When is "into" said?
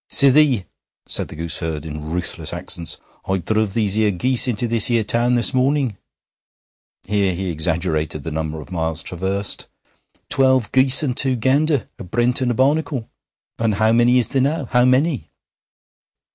4.47-4.67